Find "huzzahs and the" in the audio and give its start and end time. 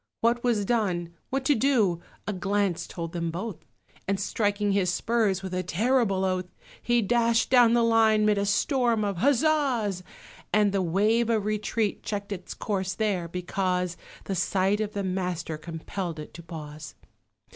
9.17-10.81